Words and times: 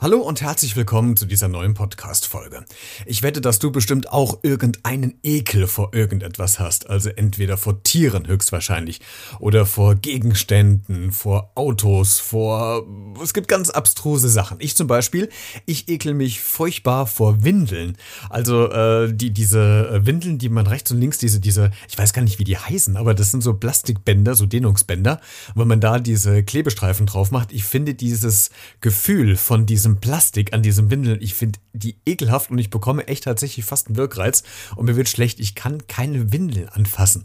Hallo 0.00 0.18
und 0.18 0.40
herzlich 0.40 0.76
willkommen 0.76 1.16
zu 1.16 1.26
dieser 1.26 1.48
neuen 1.48 1.74
Podcast-Folge. 1.74 2.64
Ich 3.04 3.24
wette, 3.24 3.40
dass 3.40 3.58
du 3.58 3.72
bestimmt 3.72 4.12
auch 4.12 4.38
irgendeinen 4.44 5.18
Ekel 5.24 5.66
vor 5.66 5.92
irgendetwas 5.92 6.60
hast. 6.60 6.88
Also 6.88 7.08
entweder 7.08 7.56
vor 7.56 7.82
Tieren 7.82 8.28
höchstwahrscheinlich 8.28 9.00
oder 9.40 9.66
vor 9.66 9.96
Gegenständen, 9.96 11.10
vor 11.10 11.50
Autos, 11.56 12.20
vor... 12.20 12.86
Es 13.20 13.34
gibt 13.34 13.48
ganz 13.48 13.70
abstruse 13.70 14.28
Sachen. 14.28 14.58
Ich 14.60 14.76
zum 14.76 14.86
Beispiel, 14.86 15.30
ich 15.66 15.88
ekel 15.88 16.14
mich 16.14 16.42
furchtbar 16.42 17.08
vor 17.08 17.42
Windeln. 17.42 17.96
Also 18.30 18.70
äh, 18.70 19.12
die, 19.12 19.32
diese 19.32 19.98
Windeln, 20.06 20.38
die 20.38 20.48
man 20.48 20.68
rechts 20.68 20.92
und 20.92 21.00
links, 21.00 21.18
diese, 21.18 21.40
diese, 21.40 21.72
ich 21.88 21.98
weiß 21.98 22.12
gar 22.12 22.22
nicht, 22.22 22.38
wie 22.38 22.44
die 22.44 22.56
heißen, 22.56 22.96
aber 22.96 23.14
das 23.14 23.32
sind 23.32 23.42
so 23.42 23.52
Plastikbänder, 23.52 24.36
so 24.36 24.46
Dehnungsbänder. 24.46 25.20
Und 25.48 25.60
wenn 25.60 25.66
man 25.68 25.80
da 25.80 25.98
diese 25.98 26.44
Klebestreifen 26.44 27.06
drauf 27.06 27.32
macht, 27.32 27.50
ich 27.50 27.64
finde 27.64 27.94
dieses 27.94 28.50
Gefühl 28.80 29.34
von 29.36 29.66
diesem 29.66 29.87
diesem 29.88 30.00
Plastik 30.00 30.52
an 30.52 30.62
diesem 30.62 30.90
Windeln, 30.90 31.18
ich 31.22 31.34
finde 31.34 31.58
die 31.72 31.96
ekelhaft 32.04 32.50
und 32.50 32.58
ich 32.58 32.70
bekomme 32.70 33.08
echt 33.08 33.24
tatsächlich 33.24 33.64
fast 33.64 33.86
einen 33.86 33.96
Wirkreiz 33.96 34.42
und 34.76 34.86
mir 34.86 34.96
wird 34.96 35.08
schlecht, 35.08 35.40
ich 35.40 35.54
kann 35.54 35.86
keine 35.86 36.32
Windeln 36.32 36.68
anfassen. 36.68 37.24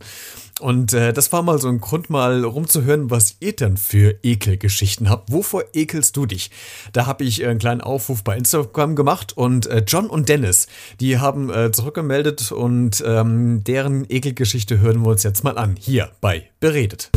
Und 0.62 0.94
äh, 0.94 1.12
das 1.12 1.34
war 1.34 1.42
mal 1.42 1.60
so 1.60 1.68
ein 1.68 1.80
Grund, 1.80 2.10
mal 2.10 2.44
rumzuhören, 2.44 3.10
was 3.10 3.36
ihr 3.40 3.54
denn 3.54 3.76
für 3.76 4.16
Ekelgeschichten 4.24 5.10
habt. 5.10 5.32
Wovor 5.32 5.64
ekelst 5.74 6.16
du 6.16 6.26
dich? 6.26 6.52
Da 6.94 7.06
habe 7.06 7.24
ich 7.26 7.42
äh, 7.42 7.48
einen 7.48 7.60
kleinen 7.60 7.82
Aufruf 7.82 8.24
bei 8.24 8.38
Instagram 8.38 8.96
gemacht 8.96 9.36
und 9.36 9.66
äh, 9.66 9.84
John 9.86 10.08
und 10.08 10.30
Dennis, 10.30 10.68
die 11.02 11.18
haben 11.18 11.52
äh, 11.52 11.72
zurückgemeldet 11.72 12.52
und 12.52 13.04
ähm, 13.06 13.64
deren 13.64 14.06
Ekelgeschichte 14.08 14.80
hören 14.80 15.02
wir 15.02 15.10
uns 15.10 15.24
jetzt 15.24 15.44
mal 15.44 15.58
an. 15.58 15.76
Hier 15.78 16.12
bei 16.22 16.50
Beredet. 16.60 17.10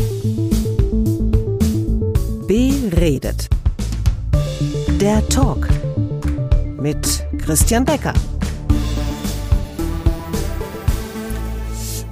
Beredet. 2.49 3.49
Der 5.01 5.29
Talk 5.29 5.69
mit 6.81 7.23
Christian 7.45 7.85
Becker. 7.85 8.15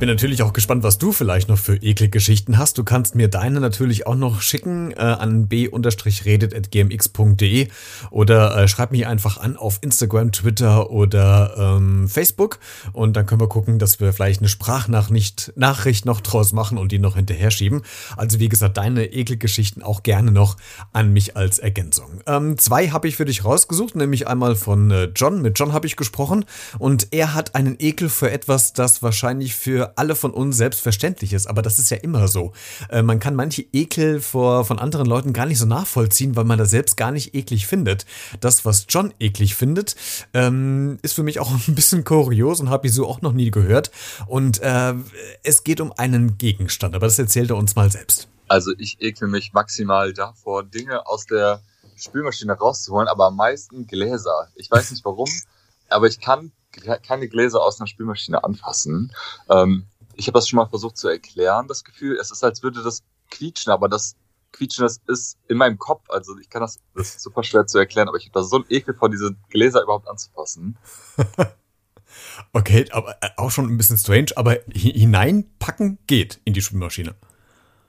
Bin 0.01 0.09
natürlich 0.09 0.43
auch 0.43 0.53
gespannt, 0.53 0.83
was 0.83 0.99
du 0.99 1.13
vielleicht 1.13 1.49
noch 1.49 1.57
für 1.57 1.77
Ekelgeschichten 1.77 2.59
hast. 2.59 2.79
Du 2.79 2.85
kannst 2.85 3.15
mir 3.15 3.29
deine 3.29 3.61
natürlich 3.61 4.09
auch 4.09 4.17
noch 4.17 4.43
schicken 4.43 4.91
äh, 4.91 4.97
an 4.97 5.47
b-redet.gmx.de 5.47 7.69
oder 8.11 8.57
äh, 8.57 8.67
schreib 8.67 8.91
mich 8.91 9.07
einfach 9.07 9.39
an 9.39 9.57
auf 9.57 9.79
Instagram, 9.83 10.33
Twitter 10.33 10.91
oder 10.91 11.55
ähm, 11.57 12.09
Facebook 12.09 12.59
und 12.93 13.17
dann 13.17 13.27
können 13.27 13.41
wir 13.41 13.49
gucken, 13.49 13.79
dass 13.79 14.01
wir 14.01 14.13
vielleicht 14.13 14.41
eine 14.41 14.49
Sprachnachricht 14.49 15.53
Nachricht 15.55 16.07
noch 16.07 16.21
draus 16.21 16.53
machen 16.53 16.77
und 16.77 16.91
die 16.91 16.99
noch 16.99 17.15
hinterher 17.15 17.53
schieben. 17.53 17.83
Also 18.17 18.41
wie 18.41 18.49
gesagt, 18.49 18.79
deine 18.79 19.07
Ekelgeschichten 19.07 19.85
auch 19.85 20.03
gerne 20.03 20.33
noch 20.33 20.57
an 20.93 21.13
mich 21.13 21.37
als 21.37 21.61
Ergänzung. 21.61 22.21
Ähm, 22.27 22.59
zwei 22.59 22.89
habe 22.89 23.07
ich 23.07 23.15
für 23.15 23.27
dich 23.27 23.45
rausgesucht, 23.45 23.95
nämlich 23.95 24.27
einmal 24.27 24.57
von 24.57 24.91
äh, 24.91 25.05
John. 25.15 25.41
Mit 25.41 25.57
John 25.57 25.73
habe 25.73 25.87
ich 25.87 25.95
gesprochen 25.95 26.47
und 26.81 27.13
er 27.13 27.33
hat 27.33 27.55
einen 27.55 27.77
Ekel 27.79 28.09
für 28.09 28.33
etwas, 28.33 28.73
das 28.73 29.01
wahrscheinlich 29.01 29.55
für 29.55 29.84
alle 29.97 30.15
von 30.15 30.33
uns 30.33 30.57
selbstverständlich 30.57 31.33
ist, 31.33 31.47
aber 31.47 31.63
das 31.63 31.79
ist 31.79 31.91
ja 31.91 31.97
immer 31.99 32.29
so. 32.29 32.53
Äh, 32.91 33.03
man 33.03 33.21
kann 33.21 33.35
manche 33.35 33.65
Ekel 33.73 34.21
vor, 34.21 34.65
von 34.65 34.79
anderen 34.79 35.07
Leuten 35.07 35.33
gar 35.33 35.47
nicht 35.47 35.59
so 35.59 35.67
nachvollziehen, 35.67 36.37
weil 36.37 36.45
man 36.45 36.59
das 36.59 36.71
selbst 36.71 36.97
gar 36.97 37.11
nicht 37.11 37.35
eklig 37.35 37.67
findet. 37.67 38.07
Das, 38.41 38.65
was 38.65 38.87
John 38.89 39.13
eklig 39.21 39.55
findet, 39.55 39.97
ähm, 40.33 40.99
ist 41.03 41.15
für 41.15 41.23
mich 41.23 41.41
auch 41.41 41.51
ein 41.69 41.75
bisschen 41.75 42.05
kurios 42.05 42.61
und 42.61 42.71
habe 42.71 42.87
ich 42.87 42.93
so 42.93 43.07
auch 43.07 43.23
noch 43.23 43.33
nie 43.33 43.51
gehört. 43.51 43.91
Und 44.27 44.61
äh, 44.61 44.95
es 45.43 45.65
geht 45.65 45.81
um 45.81 45.93
einen 45.93 46.39
Gegenstand, 46.39 46.95
aber 46.95 47.07
das 47.07 47.19
erzählt 47.19 47.51
er 47.51 47.57
uns 47.57 47.77
mal 47.77 47.91
selbst. 47.91 48.29
Also 48.49 48.73
ich 48.79 49.01
ekel 49.01 49.29
mich 49.29 49.53
maximal 49.53 50.13
davor, 50.13 50.65
Dinge 50.65 51.07
aus 51.07 51.27
der 51.27 51.63
Spülmaschine 51.97 52.53
rauszuholen, 52.53 53.09
aber 53.09 53.27
am 53.27 53.37
meisten 53.37 53.87
Gläser. 53.87 54.49
Ich 54.55 54.71
weiß 54.71 54.91
nicht 54.91 55.05
warum, 55.05 55.31
aber 55.89 56.07
ich 56.07 56.21
kann 56.21 56.53
keine 57.03 57.29
Gläser 57.29 57.63
aus 57.63 57.81
einer 57.81 57.87
Spülmaschine 57.87 58.45
anfassen. 58.45 59.13
Ähm, 59.49 59.87
ich 60.17 60.27
habe 60.27 60.39
das 60.39 60.49
schon 60.49 60.59
mal 60.59 60.67
versucht 60.67 60.97
zu 60.97 61.09
erklären, 61.09 61.69
das 61.69 61.85
Gefühl. 61.85 62.17
Es 62.21 62.31
ist, 62.31 62.45
als 62.45 62.63
würde 62.63 62.83
das 62.83 63.03
quietschen, 63.31 63.73
aber 63.73 63.89
das 63.89 64.17
Quietschen, 64.53 64.85
das 64.85 65.01
ist 65.09 65.39
in 65.49 65.57
meinem 65.57 65.79
Kopf. 65.79 66.05
Also 66.09 66.39
ich 66.39 66.49
kann 66.49 66.63
das, 66.63 66.81
das 66.95 67.17
ist 67.17 67.21
super 67.21 67.43
schwer 67.43 67.67
zu 67.67 67.79
erklären, 67.79 68.09
aber 68.09 68.17
ich 68.17 68.27
habe 68.27 68.35
da 68.35 68.43
so 68.43 68.57
ein 68.57 68.65
Ekel 68.69 68.95
vor, 68.95 69.11
diese 69.11 69.35
Gläser 69.51 69.83
überhaupt 69.83 70.09
anzufassen. 70.09 70.79
okay, 72.53 72.87
aber 72.93 73.17
äh, 73.23 73.31
auch 73.37 73.51
schon 73.51 73.67
ein 73.67 73.77
bisschen 73.77 73.99
strange, 73.99 74.29
aber 74.37 74.59
hineinpacken 74.73 75.99
geht 76.07 76.41
in 76.45 76.55
die 76.55 76.63
Spülmaschine. 76.63 77.15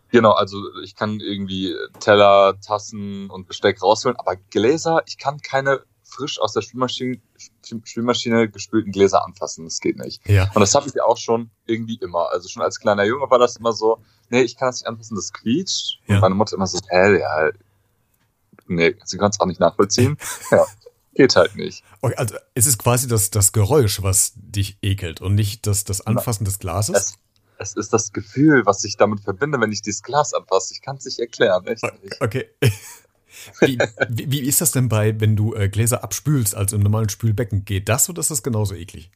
Genau, 0.09 0.31
also 0.31 0.59
ich 0.83 0.95
kann 0.95 1.19
irgendwie 1.19 1.75
Teller, 1.99 2.59
Tassen 2.61 3.29
und 3.29 3.47
Besteck 3.47 3.81
rausholen, 3.81 4.17
aber 4.17 4.35
Gläser, 4.35 5.03
ich 5.07 5.17
kann 5.17 5.41
keine 5.41 5.81
frisch 6.15 6.39
aus 6.39 6.53
der 6.53 6.61
Spülmaschine, 6.61 7.19
Spülmaschine 7.83 8.49
gespülten 8.49 8.91
Gläser 8.91 9.25
anfassen. 9.25 9.65
Das 9.65 9.79
geht 9.79 9.97
nicht. 9.97 10.27
Ja. 10.27 10.49
Und 10.53 10.61
das 10.61 10.73
habe 10.75 10.87
ich 10.87 11.01
auch 11.01 11.17
schon 11.17 11.49
irgendwie 11.65 11.95
immer. 12.01 12.29
Also 12.31 12.47
schon 12.49 12.61
als 12.61 12.79
kleiner 12.79 13.03
Junge 13.03 13.29
war 13.29 13.39
das 13.39 13.57
immer 13.57 13.73
so, 13.73 13.99
nee, 14.29 14.41
ich 14.41 14.57
kann 14.57 14.69
das 14.69 14.81
nicht 14.81 14.87
anfassen, 14.87 15.15
das 15.15 15.33
quietscht. 15.33 15.99
Ja. 16.07 16.15
Und 16.15 16.21
meine 16.21 16.35
Mutter 16.35 16.55
immer 16.55 16.67
so, 16.67 16.79
hä, 16.89 17.19
ja, 17.19 17.49
nee, 18.67 18.95
sie 19.03 19.17
kann 19.17 19.29
es 19.29 19.39
auch 19.39 19.45
nicht 19.45 19.59
nachvollziehen. 19.59 20.17
ja. 20.51 20.65
Geht 21.13 21.35
halt 21.37 21.55
nicht. 21.55 21.81
Okay, 22.01 22.15
also 22.17 22.35
es 22.55 22.65
ist 22.65 22.77
quasi 22.77 23.07
das, 23.07 23.29
das 23.29 23.53
Geräusch, 23.53 24.01
was 24.03 24.33
dich 24.35 24.77
ekelt 24.81 25.21
und 25.21 25.35
nicht 25.35 25.65
das, 25.65 25.85
das 25.85 26.05
Anfassen 26.05 26.43
des 26.43 26.59
Glases? 26.59 26.95
Es, 26.97 27.17
es 27.57 27.73
ist 27.73 27.93
das 27.93 28.11
Gefühl, 28.11 28.65
was 28.65 28.83
ich 28.83 28.97
damit 28.97 29.21
verbinde, 29.21 29.61
wenn 29.61 29.71
ich 29.71 29.81
dieses 29.81 30.03
Glas 30.03 30.33
anfasse. 30.33 30.73
Ich 30.73 30.81
kann 30.81 30.97
es 30.97 31.05
nicht 31.05 31.19
erklären, 31.19 31.65
echt 31.67 31.83
nicht. 32.03 32.21
Okay. 32.21 32.49
Wie, 33.62 33.78
wie, 34.09 34.31
wie, 34.31 34.40
ist 34.41 34.62
das 34.62 34.72
denn 34.72 34.90
bei, 34.90 35.19
wenn 35.19 35.35
du 35.35 35.53
äh, 35.53 35.69
Gläser 35.69 36.03
abspülst, 36.03 36.56
also 36.56 36.75
im 36.75 36.84
normalen 36.84 37.09
Spülbecken? 37.09 37.66
Geht 37.66 37.90
das 37.90 38.09
oder 38.09 38.19
ist 38.19 38.31
das 38.31 38.44
genauso 38.44 38.75
eklig? 38.75 39.12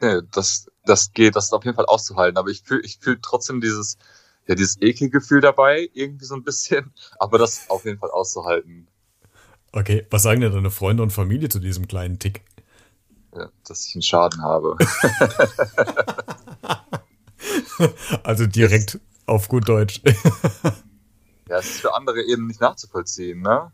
Nee, 0.00 0.20
das, 0.32 0.66
das 0.84 1.12
geht, 1.12 1.36
das 1.36 1.46
ist 1.46 1.52
auf 1.52 1.64
jeden 1.64 1.76
Fall 1.76 1.86
auszuhalten. 1.86 2.36
Aber 2.36 2.50
ich 2.50 2.62
fühle 2.62 2.82
ich 2.82 2.98
fühl 2.98 3.18
trotzdem 3.22 3.60
dieses, 3.60 3.98
ja, 4.46 4.54
dieses 4.54 4.80
Ekelgefühl 4.80 5.40
dabei, 5.40 5.88
irgendwie 5.94 6.24
so 6.24 6.34
ein 6.34 6.42
bisschen. 6.42 6.92
Aber 7.18 7.38
das 7.38 7.68
auf 7.68 7.84
jeden 7.84 7.98
Fall 7.98 8.10
auszuhalten. 8.10 8.88
Okay, 9.72 10.06
was 10.10 10.22
sagen 10.22 10.40
denn 10.40 10.52
deine 10.52 10.70
Freunde 10.70 11.02
und 11.02 11.10
Familie 11.10 11.48
zu 11.48 11.58
diesem 11.58 11.88
kleinen 11.88 12.18
Tick? 12.18 12.42
Ja, 13.34 13.48
dass 13.66 13.86
ich 13.86 13.94
einen 13.94 14.02
Schaden 14.02 14.42
habe. 14.42 14.76
also 18.24 18.46
direkt 18.46 19.00
auf 19.26 19.48
gut 19.48 19.68
Deutsch. 19.68 20.02
Ja, 21.52 21.58
es 21.58 21.66
ist 21.66 21.80
für 21.82 21.94
andere 21.94 22.22
eben 22.22 22.46
nicht 22.46 22.62
nachzuvollziehen, 22.62 23.42
ne? 23.42 23.70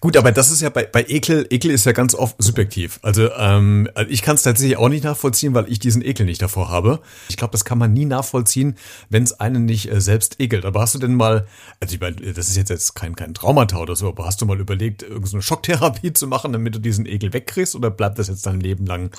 Gut, 0.00 0.16
aber 0.16 0.32
das 0.32 0.50
ist 0.50 0.60
ja 0.60 0.70
bei, 0.70 0.84
bei 0.84 1.04
Ekel, 1.06 1.46
Ekel 1.48 1.70
ist 1.70 1.86
ja 1.86 1.92
ganz 1.92 2.16
oft 2.16 2.34
subjektiv. 2.42 2.98
Also 3.02 3.30
ähm, 3.30 3.88
ich 4.08 4.22
kann 4.22 4.34
es 4.34 4.42
tatsächlich 4.42 4.76
auch 4.76 4.88
nicht 4.88 5.04
nachvollziehen, 5.04 5.54
weil 5.54 5.70
ich 5.70 5.78
diesen 5.78 6.04
Ekel 6.04 6.26
nicht 6.26 6.42
davor 6.42 6.68
habe. 6.68 6.98
Ich 7.28 7.36
glaube, 7.36 7.52
das 7.52 7.64
kann 7.64 7.78
man 7.78 7.92
nie 7.92 8.06
nachvollziehen, 8.06 8.76
wenn 9.08 9.22
es 9.22 9.38
einen 9.38 9.66
nicht 9.66 9.88
äh, 9.88 10.00
selbst 10.00 10.40
ekelt. 10.40 10.64
Aber 10.64 10.80
hast 10.80 10.96
du 10.96 10.98
denn 10.98 11.14
mal, 11.14 11.46
also 11.78 11.94
ich 11.94 12.00
meine, 12.00 12.16
das 12.16 12.48
ist 12.48 12.56
jetzt, 12.56 12.70
jetzt 12.70 12.96
kein, 12.96 13.14
kein 13.14 13.34
Traumata 13.34 13.78
oder 13.78 13.94
so, 13.94 14.08
aber 14.08 14.26
hast 14.26 14.40
du 14.40 14.46
mal 14.46 14.58
überlegt, 14.58 15.04
irgendeine 15.04 15.42
Schocktherapie 15.42 16.12
zu 16.14 16.26
machen, 16.26 16.52
damit 16.52 16.74
du 16.74 16.80
diesen 16.80 17.06
Ekel 17.06 17.32
wegkriegst 17.32 17.76
oder 17.76 17.92
bleibt 17.92 18.18
das 18.18 18.26
jetzt 18.26 18.46
dein 18.46 18.58
Leben 18.58 18.84
lang 18.84 19.16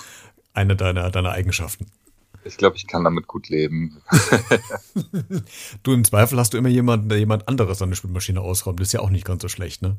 eine 0.53 0.75
deiner, 0.75 1.09
deiner 1.09 1.31
Eigenschaften? 1.31 1.85
Ich 2.43 2.57
glaube, 2.57 2.75
ich 2.75 2.87
kann 2.87 3.03
damit 3.03 3.27
gut 3.27 3.49
leben. 3.49 4.01
du, 5.83 5.93
im 5.93 6.03
Zweifel 6.03 6.39
hast 6.39 6.53
du 6.53 6.57
immer 6.57 6.69
jemanden, 6.69 7.09
der 7.09 7.19
jemand 7.19 7.47
anderes 7.47 7.81
an 7.81 7.89
der 7.89 7.95
Spülmaschine 7.95 8.41
ausräumt. 8.41 8.79
Das 8.79 8.87
ist 8.87 8.93
ja 8.93 9.01
auch 9.01 9.09
nicht 9.09 9.25
ganz 9.25 9.41
so 9.41 9.47
schlecht, 9.47 9.81
ne? 9.81 9.97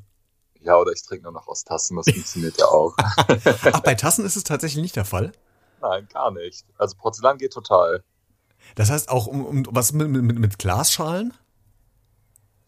Ja, 0.61 0.77
oder 0.77 0.93
ich 0.93 1.03
trinke 1.03 1.25
nur 1.25 1.33
noch 1.33 1.49
aus 1.49 1.65
Tassen, 1.65 1.97
das 1.97 2.09
funktioniert 2.09 2.57
ja 2.59 2.67
auch. 2.67 2.95
Ach, 3.73 3.81
bei 3.81 3.95
Tassen 3.95 4.25
ist 4.25 4.37
es 4.37 4.45
tatsächlich 4.45 4.83
nicht 4.83 4.97
der 4.97 5.05
Fall? 5.05 5.33
Nein, 5.81 6.07
gar 6.13 6.31
nicht. 6.31 6.65
Also 6.79 6.97
Porzellan 6.97 7.39
geht 7.39 7.53
total. 7.53 8.05
Das 8.77 8.91
heißt 8.91 9.09
auch 9.09 9.27
um, 9.27 9.45
um 9.45 9.67
was 9.71 9.93
mit, 9.93 10.09
mit, 10.09 10.39
mit 10.39 10.59
Glasschalen? 10.59 11.35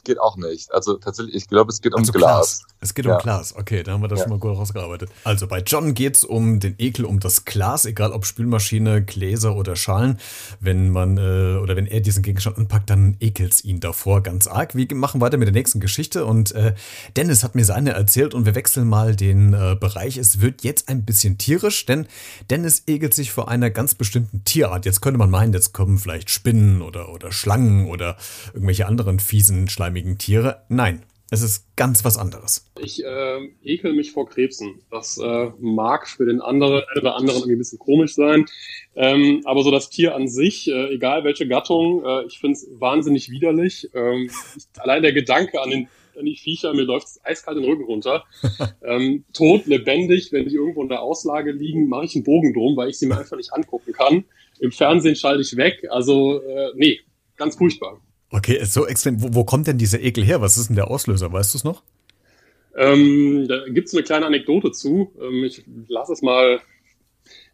Geht 0.05 0.21
auch 0.21 0.37
nicht. 0.37 0.73
Also 0.73 0.95
tatsächlich, 0.95 1.35
ich 1.35 1.49
glaube, 1.49 1.71
es 1.71 1.81
geht 1.81 1.95
also 1.95 2.13
um 2.13 2.19
Glas. 2.19 2.61
Glas. 2.61 2.75
Es 2.81 2.95
geht 2.95 3.07
ja. 3.07 3.15
um 3.17 3.23
Glas. 3.23 3.57
Okay, 3.57 3.83
da 3.83 3.93
haben 3.93 4.03
wir 4.03 4.09
das 4.09 4.21
ja. 4.21 4.25
schon 4.25 4.33
mal 4.33 4.39
gut 4.39 4.57
rausgearbeitet. 4.57 5.11
Also 5.25 5.47
bei 5.47 5.61
John 5.61 5.95
geht 5.95 6.17
es 6.17 6.25
um 6.25 6.61
den 6.61 6.75
Ekel 6.79 7.05
um 7.05 7.19
das 7.19 7.45
Glas, 7.45 7.87
egal 7.87 8.13
ob 8.13 8.27
Spülmaschine, 8.27 9.03
Gläser 9.03 9.57
oder 9.57 9.75
Schalen. 9.75 10.19
Wenn 10.61 10.91
man 10.91 11.17
äh, 11.17 11.59
oder 11.63 11.77
wenn 11.77 11.87
er 11.87 12.01
diesen 12.01 12.23
Gegenstand 12.23 12.59
anpackt, 12.59 12.91
dann 12.91 13.17
ekelt 13.21 13.55
es 13.55 13.65
ihn 13.65 13.81
davor 13.81 14.23
ganz 14.23 14.47
arg. 14.47 14.75
Wir 14.75 14.87
machen 14.95 15.21
weiter 15.21 15.39
mit 15.39 15.49
der 15.49 15.55
nächsten 15.55 15.81
Geschichte 15.81 16.27
und 16.27 16.53
äh, 16.53 16.75
Dennis 17.17 17.43
hat 17.43 17.55
mir 17.55 17.65
seine 17.65 17.93
erzählt 17.93 18.35
und 18.35 18.45
wir 18.45 18.55
wechseln 18.55 18.87
mal 18.87 19.17
den 19.17 19.55
äh, 19.55 19.77
Bereich. 19.79 20.19
Es 20.19 20.41
wird 20.41 20.63
jetzt 20.63 20.89
ein 20.89 21.05
bisschen 21.05 21.39
tierisch, 21.39 21.87
denn 21.87 22.07
Dennis 22.51 22.83
ekelt 22.87 23.15
sich 23.15 23.33
vor 23.33 23.49
einer 23.49 23.71
ganz 23.71 23.95
bestimmten 23.95 24.45
Tierart. 24.45 24.85
Jetzt 24.85 25.01
könnte 25.01 25.19
man 25.19 25.31
meinen, 25.31 25.53
jetzt 25.53 25.73
kommen 25.73 25.99
vielleicht 25.99 26.31
Spinnen 26.31 26.83
oder, 26.83 27.09
oder 27.09 27.33
Schlangen 27.33 27.87
oder 27.87 28.17
irgendwelche 28.53 28.87
anderen 28.87 29.21
fiesen 29.21 29.69
Schleim 29.69 29.94
schleimigen 29.95 30.19
Tiere. 30.19 30.65
Nein, 30.69 31.03
es 31.31 31.43
ist 31.43 31.77
ganz 31.77 32.05
was 32.05 32.19
anderes. 32.19 32.67
Ich 32.81 33.05
äh, 33.05 33.49
ekel 33.63 33.93
mich 33.93 34.11
vor 34.11 34.29
Krebsen. 34.29 34.81
Das 34.91 35.19
äh, 35.19 35.51
mag 35.61 36.09
für 36.09 36.27
den 36.27 36.41
anderen 36.41 36.83
oder 36.99 37.15
anderen 37.15 37.39
irgendwie 37.39 37.55
ein 37.55 37.59
bisschen 37.59 37.79
komisch 37.79 38.15
sein. 38.15 38.47
Ähm, 38.97 39.43
aber 39.45 39.63
so 39.63 39.71
das 39.71 39.91
Tier 39.91 40.17
an 40.17 40.27
sich, 40.27 40.69
äh, 40.69 40.95
egal 40.95 41.23
welche 41.23 41.47
Gattung, 41.47 42.05
äh, 42.05 42.25
ich 42.27 42.41
finde 42.41 42.55
es 42.55 42.67
wahnsinnig 42.73 43.31
widerlich. 43.31 43.89
Ähm, 43.95 44.31
allein 44.79 45.03
der 45.03 45.13
Gedanke 45.13 45.61
an 45.63 45.71
den 45.71 45.89
an 46.17 46.27
die 46.27 46.37
Viecher, 46.37 46.73
mir 46.75 46.83
läuft 46.83 47.09
eiskalt 47.25 47.59
den 47.59 47.65
Rücken 47.65 47.85
runter. 47.85 48.25
ähm, 48.85 49.25
tot, 49.33 49.67
lebendig, 49.67 50.31
wenn 50.31 50.49
die 50.49 50.55
irgendwo 50.55 50.83
in 50.83 50.89
der 50.89 51.03
Auslage 51.03 51.51
liegen, 51.51 51.89
mache 51.89 52.05
ich 52.05 52.15
einen 52.15 52.23
Bogen 52.23 52.53
drum, 52.55 52.77
weil 52.77 52.89
ich 52.89 52.99
sie 52.99 53.07
mir 53.07 53.19
einfach 53.19 53.37
nicht 53.37 53.53
angucken 53.53 53.93
kann. 53.93 54.25
Im 54.61 54.71
Fernsehen 54.71 55.17
schalte 55.17 55.43
ich 55.43 55.57
weg. 55.57 55.89
Also, 55.91 56.41
äh, 56.41 56.71
nee, 56.77 57.01
ganz 57.37 57.57
furchtbar. 57.57 58.01
Okay, 58.35 58.57
ist 58.57 58.73
so 58.73 58.85
extrem. 58.85 59.23
Wo, 59.23 59.33
wo 59.33 59.45
kommt 59.45 59.69
denn 59.69 59.79
dieser 59.79 60.01
Ekel 60.01 60.25
her? 60.25 60.41
Was 60.41 60.57
ist 60.57 60.69
denn 60.69 60.75
der 60.75 60.91
Auslöser? 60.91 61.33
Weißt 61.33 61.55
du 61.55 61.59
es 61.59 61.63
noch? 61.63 61.85
Ähm, 62.77 63.47
da 63.49 63.69
gibt's 63.69 63.95
eine 63.95 64.03
kleine 64.03 64.27
Anekdote 64.27 64.73
zu. 64.73 65.13
Ähm, 65.21 65.45
ich 65.45 65.63
lasse 65.87 66.13
es 66.13 66.21
mal, 66.21 66.61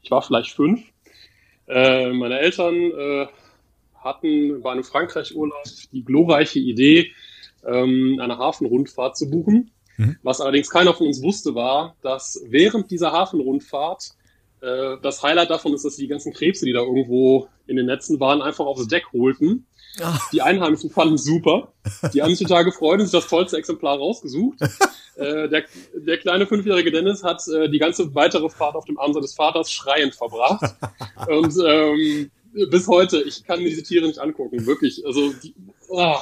ich 0.01 0.11
war 0.11 0.23
vielleicht 0.23 0.53
fünf. 0.53 0.81
Äh, 1.69 2.15
meine 2.15 2.41
Eltern 2.41 2.75
äh, 2.77 3.27
hatten 3.95 4.63
bei 4.63 4.73
einem 4.73 4.83
Frankreich-Urlaub 4.83 5.65
die 5.93 6.03
glorreiche 6.03 6.61
Idee, 6.61 7.13
ähm, 7.67 8.19
eine 8.19 8.39
Hafenrundfahrt 8.39 9.19
zu 9.19 9.29
buchen. 9.29 9.73
Mhm. 9.99 10.17
Was 10.23 10.41
allerdings 10.41 10.71
keiner 10.71 10.95
von 10.95 11.09
uns 11.09 11.23
wusste, 11.23 11.55
war, 11.55 11.95
dass 12.01 12.43
während 12.49 12.91
dieser 12.91 13.13
Hafenrundfahrt 13.13 14.15
äh, 14.63 14.97
das 15.03 15.23
Highlight 15.23 15.51
davon 15.51 15.75
ist, 15.75 15.85
dass 15.85 15.97
die 15.97 16.09
ganzen 16.09 16.33
Krebse, 16.33 16.65
die 16.65 16.73
da 16.73 16.81
irgendwo 16.81 17.49
in 17.67 17.77
den 17.77 17.85
Netzen 17.85 18.19
waren, 18.19 18.41
einfach 18.41 18.65
aufs 18.65 18.89
Deck 18.89 19.13
holten. 19.13 19.67
Die 20.33 20.43
Einheimischen 20.43 20.91
fanden 20.91 21.15
es 21.15 21.25
super. 21.25 21.73
Die 22.15 22.23
haben 22.23 22.35
sich 22.35 22.47
total 22.47 22.65
gefreut 22.65 23.01
und 23.01 23.07
sich 23.07 23.21
das 23.21 23.29
tollste 23.29 23.57
Exemplar 23.57 23.99
rausgesucht. 23.99 24.61
äh, 25.17 25.49
der, 25.49 25.65
der 25.95 26.19
kleine 26.19 26.47
fünfjährige 26.47 26.91
Dennis 26.91 27.23
hat 27.23 27.47
äh, 27.49 27.69
die 27.69 27.79
ganze 27.79 28.15
weitere 28.15 28.49
Fahrt 28.49 28.77
auf 28.77 28.85
dem 28.85 28.99
Arm 28.99 29.13
seines 29.13 29.35
Vaters 29.35 29.71
schreiend 29.71 30.15
verbracht. 30.15 30.75
und 31.29 31.55
ähm, 31.67 32.31
bis 32.71 32.87
heute, 32.89 33.21
ich 33.23 33.45
kann 33.45 33.63
mir 33.63 33.69
diese 33.69 33.83
Tiere 33.83 34.07
nicht 34.07 34.19
angucken, 34.19 34.67
wirklich. 34.67 35.05
Also, 35.07 35.33
die, 35.33 35.55
oh, 35.89 36.17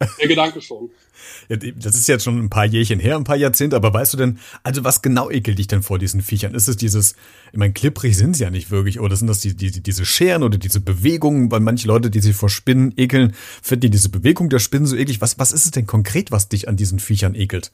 der 0.00 0.28
Gedanke 0.28 0.60
schon. 0.60 0.90
Das 1.48 1.94
ist 1.94 2.08
jetzt 2.08 2.24
schon 2.24 2.38
ein 2.38 2.50
paar 2.50 2.66
Jährchen 2.66 2.98
her, 2.98 3.16
ein 3.16 3.24
paar 3.24 3.36
Jahrzehnte, 3.36 3.76
aber 3.76 3.94
weißt 3.94 4.12
du 4.12 4.16
denn, 4.18 4.38
also 4.62 4.84
was 4.84 5.00
genau 5.00 5.30
ekelt 5.30 5.58
dich 5.58 5.68
denn 5.68 5.82
vor 5.82 5.98
diesen 5.98 6.22
Viechern? 6.22 6.54
Ist 6.54 6.68
es 6.68 6.76
dieses, 6.76 7.14
ich 7.52 7.58
meine, 7.58 7.72
klipprig 7.72 8.16
sind 8.16 8.34
sie 8.36 8.44
ja 8.44 8.50
nicht 8.50 8.70
wirklich, 8.70 9.00
oder 9.00 9.16
sind 9.16 9.28
das 9.28 9.40
die, 9.40 9.54
die, 9.54 9.70
diese 9.70 10.04
Scheren 10.04 10.42
oder 10.42 10.58
diese 10.58 10.80
Bewegungen, 10.80 11.50
weil 11.50 11.60
manche 11.60 11.86
Leute, 11.86 12.10
die 12.10 12.20
sich 12.20 12.34
vor 12.34 12.50
Spinnen 12.50 12.92
ekeln, 12.96 13.34
finden 13.62 13.82
die 13.82 13.90
diese 13.90 14.08
Bewegung 14.08 14.50
der 14.50 14.58
Spinnen 14.58 14.86
so 14.86 14.96
eklig. 14.96 15.20
Was, 15.20 15.38
was 15.38 15.52
ist 15.52 15.64
es 15.64 15.70
denn 15.70 15.86
konkret, 15.86 16.30
was 16.30 16.48
dich 16.48 16.68
an 16.68 16.76
diesen 16.76 16.98
Viechern 16.98 17.34
ekelt? 17.34 17.70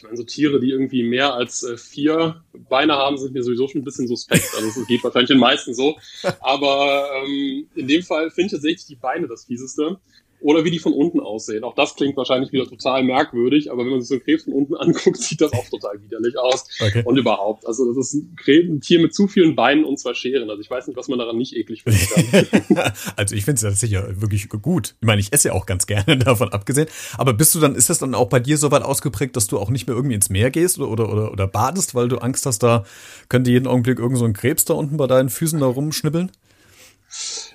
ich 0.00 0.04
meine, 0.04 0.16
so 0.16 0.24
Tiere, 0.24 0.60
die 0.60 0.70
irgendwie 0.70 1.02
mehr 1.02 1.34
als 1.34 1.62
äh, 1.62 1.76
vier 1.76 2.42
Beine 2.68 2.94
haben, 2.94 3.18
sind 3.18 3.34
mir 3.34 3.42
sowieso 3.42 3.68
schon 3.68 3.82
ein 3.82 3.84
bisschen 3.84 4.08
suspekt. 4.08 4.48
Also 4.56 4.80
es 4.80 4.86
geht 4.86 5.04
wahrscheinlich 5.04 5.28
den 5.28 5.38
meisten 5.38 5.74
so. 5.74 5.98
Aber 6.40 7.10
ähm, 7.22 7.66
in 7.74 7.86
dem 7.86 8.02
Fall 8.02 8.30
finde 8.30 8.46
ich 8.46 8.52
tatsächlich 8.52 8.86
die 8.86 8.96
Beine 8.96 9.28
das 9.28 9.44
Fieseste 9.44 9.98
oder 10.40 10.64
wie 10.64 10.70
die 10.70 10.78
von 10.78 10.92
unten 10.92 11.20
aussehen. 11.20 11.64
Auch 11.64 11.74
das 11.74 11.94
klingt 11.94 12.16
wahrscheinlich 12.16 12.52
wieder 12.52 12.66
total 12.66 13.02
merkwürdig, 13.04 13.70
aber 13.70 13.84
wenn 13.84 13.90
man 13.90 14.00
sich 14.00 14.08
so 14.08 14.14
einen 14.14 14.24
Krebs 14.24 14.44
von 14.44 14.52
unten 14.54 14.74
anguckt, 14.76 15.18
sieht 15.18 15.40
das 15.40 15.52
auch 15.52 15.68
total 15.68 16.00
widerlich 16.02 16.38
aus. 16.38 16.66
Okay. 16.80 17.02
Und 17.04 17.16
überhaupt, 17.16 17.66
also 17.66 17.86
das 17.86 18.12
ist 18.12 18.14
ein, 18.14 18.80
Tier 18.80 19.00
mit 19.00 19.14
zu 19.14 19.28
vielen 19.28 19.54
Beinen 19.54 19.84
und 19.84 19.98
zwei 19.98 20.14
Scheren. 20.14 20.50
Also 20.50 20.60
ich 20.60 20.70
weiß 20.70 20.86
nicht, 20.86 20.96
was 20.96 21.08
man 21.08 21.18
daran 21.18 21.36
nicht 21.36 21.54
eklig 21.54 21.82
finden 21.82 22.68
kann. 22.74 22.92
also 23.16 23.34
ich 23.34 23.44
finde 23.44 23.68
es 23.68 23.80
sicher 23.80 24.20
wirklich 24.20 24.48
gut. 24.48 24.96
Ich 25.00 25.06
meine, 25.06 25.20
ich 25.20 25.32
esse 25.32 25.48
ja 25.48 25.54
auch 25.54 25.66
ganz 25.66 25.86
gerne 25.86 26.16
davon 26.18 26.50
abgesehen. 26.50 26.88
Aber 27.18 27.32
bist 27.32 27.54
du 27.54 27.60
dann, 27.60 27.74
ist 27.74 27.90
das 27.90 27.98
dann 27.98 28.14
auch 28.14 28.28
bei 28.28 28.40
dir 28.40 28.56
so 28.56 28.70
weit 28.70 28.82
ausgeprägt, 28.82 29.36
dass 29.36 29.46
du 29.46 29.58
auch 29.58 29.70
nicht 29.70 29.86
mehr 29.86 29.96
irgendwie 29.96 30.14
ins 30.14 30.30
Meer 30.30 30.50
gehst 30.50 30.78
oder, 30.78 30.90
oder, 30.90 31.12
oder, 31.12 31.32
oder 31.32 31.46
badest, 31.46 31.94
weil 31.94 32.08
du 32.08 32.18
Angst 32.18 32.46
hast, 32.46 32.62
da 32.62 32.84
könnte 33.28 33.50
jeden 33.50 33.66
Augenblick 33.66 33.98
irgend 33.98 34.18
so 34.18 34.24
ein 34.24 34.32
Krebs 34.32 34.64
da 34.64 34.74
unten 34.74 34.96
bei 34.96 35.06
deinen 35.06 35.28
Füßen 35.28 35.60
da 35.60 35.66
rumschnibbeln? 35.66 36.30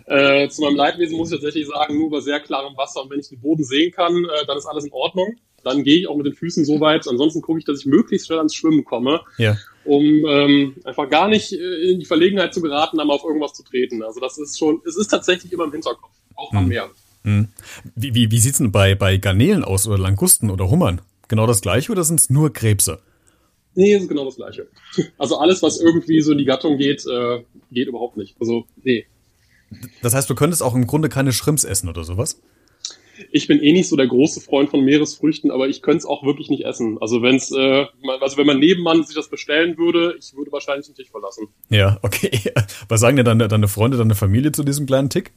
Äh, 0.07 0.49
zu 0.49 0.61
meinem 0.61 0.75
Leidwesen 0.75 1.17
muss 1.17 1.31
ich 1.31 1.37
tatsächlich 1.37 1.67
sagen, 1.67 1.97
nur 1.97 2.11
bei 2.11 2.19
sehr 2.19 2.39
klarem 2.39 2.77
Wasser 2.77 3.01
und 3.01 3.09
wenn 3.09 3.19
ich 3.19 3.29
den 3.29 3.39
Boden 3.39 3.63
sehen 3.63 3.91
kann, 3.91 4.25
äh, 4.25 4.45
dann 4.45 4.57
ist 4.57 4.65
alles 4.65 4.85
in 4.85 4.91
Ordnung. 4.91 5.35
Dann 5.63 5.83
gehe 5.83 5.97
ich 5.99 6.07
auch 6.07 6.15
mit 6.15 6.27
den 6.27 6.33
Füßen 6.33 6.63
so 6.63 6.79
weit. 6.79 7.07
Ansonsten 7.07 7.41
gucke 7.41 7.57
ich, 7.57 7.65
dass 7.65 7.79
ich 7.79 7.85
möglichst 7.87 8.27
schnell 8.27 8.37
ans 8.37 8.53
Schwimmen 8.53 8.85
komme, 8.85 9.21
ja. 9.39 9.57
um 9.83 10.03
ähm, 10.03 10.75
einfach 10.83 11.09
gar 11.09 11.27
nicht 11.27 11.53
äh, 11.53 11.91
in 11.91 11.99
die 11.99 12.05
Verlegenheit 12.05 12.53
zu 12.53 12.61
geraten, 12.61 12.99
einmal 12.99 13.15
auf 13.15 13.23
irgendwas 13.23 13.53
zu 13.53 13.63
treten. 13.63 14.03
Also 14.03 14.19
das 14.19 14.37
ist 14.37 14.59
schon, 14.59 14.79
es 14.87 14.95
ist 14.95 15.07
tatsächlich 15.07 15.51
immer 15.51 15.63
im 15.63 15.71
Hinterkopf, 15.71 16.11
auch 16.35 16.53
am 16.53 16.63
hm. 16.63 16.67
Meer. 16.67 16.89
Hm. 17.23 17.47
Wie, 17.95 18.13
wie, 18.13 18.29
wie 18.29 18.37
sieht's 18.37 18.59
denn 18.59 18.71
bei, 18.71 18.93
bei 18.93 19.17
Garnelen 19.17 19.63
aus 19.63 19.87
oder 19.87 19.97
Langusten 19.97 20.51
oder 20.51 20.69
Hummern? 20.69 21.01
Genau 21.27 21.47
das 21.47 21.61
gleiche 21.61 21.91
oder 21.91 22.03
sind 22.03 22.19
es 22.19 22.29
nur 22.29 22.53
Krebse? 22.53 22.99
Nee, 23.73 23.95
es 23.95 24.03
ist 24.03 24.09
genau 24.09 24.25
das 24.25 24.35
gleiche. 24.35 24.67
Also 25.17 25.37
alles, 25.37 25.63
was 25.63 25.79
irgendwie 25.79 26.21
so 26.21 26.31
in 26.31 26.37
die 26.37 26.45
Gattung 26.45 26.77
geht, 26.77 27.05
äh, 27.07 27.43
geht 27.71 27.87
überhaupt 27.87 28.17
nicht. 28.17 28.35
Also, 28.39 28.65
nee. 28.83 29.05
Das 30.01 30.13
heißt, 30.13 30.29
du 30.29 30.35
könntest 30.35 30.63
auch 30.63 30.75
im 30.75 30.87
Grunde 30.87 31.09
keine 31.09 31.31
Schrimps 31.31 31.63
essen 31.63 31.89
oder 31.89 32.03
sowas? 32.03 32.41
Ich 33.31 33.47
bin 33.47 33.61
eh 33.61 33.71
nicht 33.71 33.87
so 33.87 33.95
der 33.95 34.07
große 34.07 34.41
Freund 34.41 34.69
von 34.69 34.83
Meeresfrüchten, 34.83 35.49
aber 35.49 35.69
ich 35.69 35.81
könnte 35.81 35.99
es 35.99 36.05
auch 36.05 36.23
wirklich 36.23 36.49
nicht 36.49 36.65
essen. 36.65 36.97
Also 36.99 37.21
wenn's, 37.21 37.51
äh, 37.51 37.85
also 38.19 38.37
wenn 38.37 38.45
mein 38.45 38.59
Nebenmann 38.59 39.03
sich 39.03 39.15
das 39.15 39.29
bestellen 39.29 39.77
würde, 39.77 40.15
ich 40.19 40.35
würde 40.35 40.51
wahrscheinlich 40.51 40.87
den 40.87 40.95
Tisch 40.95 41.09
verlassen. 41.09 41.47
Ja, 41.69 41.97
okay. 42.01 42.31
Was 42.89 42.99
sagen 42.99 43.15
denn 43.15 43.25
deine, 43.25 43.47
deine 43.47 43.67
Freunde, 43.67 43.97
deine 43.97 44.15
Familie 44.15 44.51
zu 44.51 44.63
diesem 44.63 44.85
kleinen 44.85 45.09
Tick? 45.09 45.31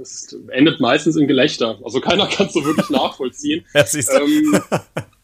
Es 0.00 0.36
endet 0.48 0.80
meistens 0.80 1.16
in 1.16 1.26
Gelächter. 1.26 1.78
Also 1.84 2.00
keiner 2.00 2.26
kann 2.30 2.46
es 2.46 2.52
so 2.52 2.64
wirklich 2.64 2.90
nachvollziehen. 2.90 3.64
Ja. 3.74 3.84
Ähm, 4.20 4.60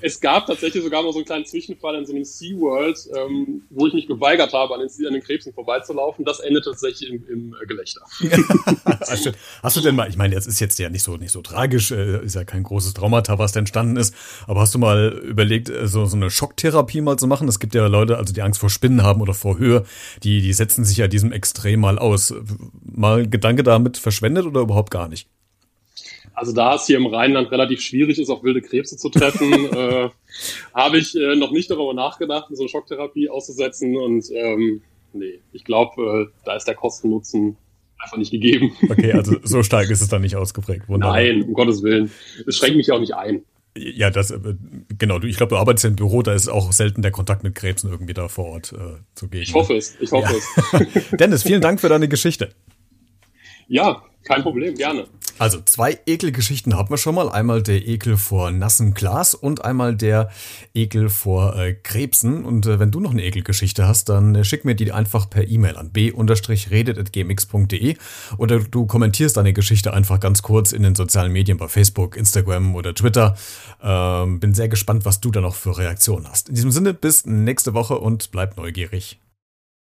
es 0.00 0.20
gab 0.20 0.46
tatsächlich 0.46 0.82
sogar 0.82 1.02
mal 1.02 1.12
so 1.12 1.18
einen 1.18 1.26
kleinen 1.26 1.46
Zwischenfall 1.46 1.96
in 1.96 2.06
so 2.06 2.12
einem 2.12 2.24
SeaWorld, 2.24 2.98
ähm, 3.16 3.62
wo 3.70 3.86
ich 3.86 3.94
mich 3.94 4.06
geweigert 4.06 4.52
habe, 4.52 4.74
an 4.74 4.80
den, 4.80 5.06
an 5.06 5.12
den 5.12 5.22
Krebsen 5.22 5.52
vorbeizulaufen. 5.52 6.24
Das 6.24 6.40
endete 6.40 6.70
tatsächlich 6.70 7.10
im, 7.10 7.24
im 7.28 7.56
äh, 7.60 7.66
Gelächter. 7.66 8.02
hast 9.62 9.76
du 9.76 9.80
denn 9.80 9.94
mal, 9.94 10.08
ich 10.08 10.16
meine, 10.16 10.34
jetzt 10.34 10.46
ist 10.46 10.60
jetzt 10.60 10.78
ja 10.78 10.88
nicht 10.88 11.02
so, 11.02 11.16
nicht 11.16 11.32
so 11.32 11.42
tragisch, 11.42 11.90
äh, 11.90 12.24
ist 12.24 12.34
ja 12.34 12.44
kein 12.44 12.62
großes 12.62 12.94
Traumata, 12.94 13.38
was 13.38 13.52
da 13.52 13.60
entstanden 13.60 13.96
ist, 13.96 14.14
aber 14.46 14.60
hast 14.60 14.74
du 14.74 14.78
mal 14.78 15.08
überlegt, 15.08 15.68
äh, 15.68 15.86
so, 15.86 16.06
so 16.06 16.16
eine 16.16 16.30
Schocktherapie 16.30 17.00
mal 17.00 17.18
zu 17.18 17.26
machen? 17.26 17.48
Es 17.48 17.60
gibt 17.60 17.74
ja 17.74 17.86
Leute, 17.86 18.18
also 18.18 18.32
die 18.32 18.42
Angst 18.42 18.60
vor 18.60 18.70
Spinnen 18.70 19.02
haben 19.02 19.20
oder 19.20 19.34
vor 19.34 19.58
Höhe, 19.58 19.84
die, 20.22 20.40
die 20.40 20.52
setzen 20.52 20.84
sich 20.84 20.96
ja 20.96 21.08
diesem 21.08 21.32
Extrem 21.32 21.80
mal 21.80 21.98
aus. 21.98 22.34
Mal 22.82 23.28
Gedanke 23.28 23.62
damit 23.62 23.96
verschwendet 23.96 24.46
oder 24.46 24.60
überhaupt 24.60 24.90
gar 24.90 25.08
nicht? 25.08 25.28
Also 26.36 26.52
da 26.52 26.74
es 26.74 26.86
hier 26.86 26.98
im 26.98 27.06
Rheinland 27.06 27.50
relativ 27.50 27.80
schwierig 27.80 28.18
ist, 28.18 28.28
auf 28.28 28.42
wilde 28.42 28.60
Krebse 28.60 28.98
zu 28.98 29.08
treffen, 29.08 29.52
äh, 29.72 30.10
habe 30.74 30.98
ich 30.98 31.16
äh, 31.16 31.34
noch 31.34 31.50
nicht 31.50 31.70
darüber 31.70 31.94
nachgedacht, 31.94 32.48
so 32.50 32.62
eine 32.62 32.68
Schocktherapie 32.68 33.30
auszusetzen. 33.30 33.96
Und 33.96 34.30
ähm, 34.30 34.82
nee, 35.14 35.40
ich 35.52 35.64
glaube, 35.64 36.28
äh, 36.30 36.40
da 36.44 36.54
ist 36.54 36.66
der 36.66 36.74
Kosten-Nutzen 36.74 37.56
einfach 37.98 38.18
nicht 38.18 38.30
gegeben. 38.30 38.76
Okay, 38.86 39.12
also 39.14 39.36
so 39.42 39.62
stark 39.62 39.88
ist 39.88 40.02
es 40.02 40.08
dann 40.08 40.20
nicht 40.20 40.36
ausgeprägt. 40.36 40.88
Wunderbar. 40.88 41.16
Nein, 41.16 41.42
um 41.42 41.54
Gottes 41.54 41.82
Willen. 41.82 42.10
Es 42.46 42.58
schränkt 42.58 42.76
mich 42.76 42.92
auch 42.92 43.00
nicht 43.00 43.14
ein. 43.14 43.42
Ja, 43.74 44.10
das 44.10 44.30
äh, 44.30 44.38
genau. 44.98 45.20
Ich 45.22 45.38
glaube, 45.38 45.50
du 45.50 45.56
arbeitest 45.56 45.84
ja 45.84 45.90
im 45.90 45.96
Büro, 45.96 46.22
da 46.22 46.34
ist 46.34 46.48
auch 46.48 46.70
selten 46.72 47.00
der 47.00 47.12
Kontakt 47.12 47.44
mit 47.44 47.54
Krebsen 47.54 47.90
irgendwie 47.90 48.14
da 48.14 48.28
vor 48.28 48.44
Ort 48.46 48.74
äh, 48.74 49.00
zugegen. 49.14 49.42
Ich 49.42 49.54
hoffe 49.54 49.74
es. 49.74 49.96
Ich 50.00 50.12
hoffe 50.12 50.34
ja. 50.34 50.80
es. 50.80 51.10
Dennis, 51.18 51.42
vielen 51.42 51.62
Dank 51.62 51.80
für 51.80 51.88
deine 51.88 52.08
Geschichte. 52.08 52.50
Ja, 53.68 54.02
kein 54.26 54.42
Problem, 54.42 54.74
gerne. 54.74 55.06
Also 55.38 55.60
zwei 55.60 55.98
Ekelgeschichten 56.06 56.74
haben 56.76 56.88
wir 56.88 56.96
schon 56.96 57.14
mal. 57.14 57.28
Einmal 57.28 57.62
der 57.62 57.86
Ekel 57.86 58.16
vor 58.16 58.50
nassem 58.50 58.94
Glas 58.94 59.34
und 59.34 59.62
einmal 59.64 59.94
der 59.94 60.30
Ekel 60.74 61.10
vor 61.10 61.54
äh, 61.56 61.74
Krebsen. 61.74 62.44
Und 62.44 62.66
äh, 62.66 62.80
wenn 62.80 62.90
du 62.90 63.00
noch 63.00 63.10
eine 63.10 63.22
Ekelgeschichte 63.22 63.86
hast, 63.86 64.08
dann 64.08 64.34
äh, 64.34 64.44
schick 64.44 64.64
mir 64.64 64.74
die 64.74 64.92
einfach 64.92 65.28
per 65.28 65.46
E-Mail 65.46 65.76
an 65.76 65.90
b-redet.gmx.de 65.90 67.96
oder 68.38 68.60
du 68.60 68.86
kommentierst 68.86 69.36
deine 69.36 69.52
Geschichte 69.52 69.92
einfach 69.92 70.20
ganz 70.20 70.40
kurz 70.42 70.72
in 70.72 70.82
den 70.82 70.94
sozialen 70.94 71.32
Medien 71.32 71.58
bei 71.58 71.68
Facebook, 71.68 72.16
Instagram 72.16 72.74
oder 72.74 72.94
Twitter. 72.94 73.36
Ähm, 73.82 74.40
bin 74.40 74.54
sehr 74.54 74.68
gespannt, 74.68 75.04
was 75.04 75.20
du 75.20 75.30
da 75.30 75.42
noch 75.42 75.54
für 75.54 75.76
Reaktionen 75.76 76.26
hast. 76.28 76.48
In 76.48 76.54
diesem 76.54 76.70
Sinne, 76.70 76.94
bis 76.94 77.26
nächste 77.26 77.74
Woche 77.74 77.98
und 77.98 78.30
bleib 78.30 78.56
neugierig. 78.56 79.18